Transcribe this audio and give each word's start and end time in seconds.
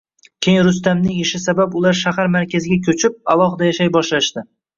Keyin 0.45 0.63
Rustamning 0.67 1.19
ishi 1.23 1.41
sabab 1.43 1.77
ular 1.81 1.99
shahar 1.99 2.31
markaziga 2.37 2.79
ko`chib, 3.03 3.21
alohida 3.37 3.69
yashay 3.71 3.93
boshlashdi 3.99 4.47